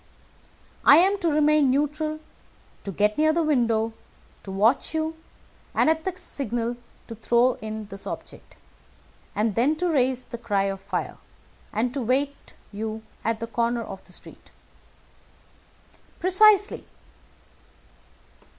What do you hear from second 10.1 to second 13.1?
the cry of fire and to wait you